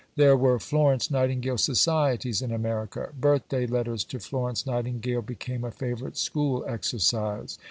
There 0.15 0.35
were 0.35 0.57
"Florence 0.57 1.11
Nightingale 1.11 1.59
Societies" 1.59 2.41
in 2.41 2.51
America. 2.51 3.09
"Birthday 3.19 3.67
letters 3.67 4.03
to 4.05 4.19
Florence 4.19 4.65
Nightingale" 4.65 5.21
became 5.21 5.63
a 5.63 5.69
favourite 5.69 6.17
school 6.17 6.65
exercise. 6.67 7.59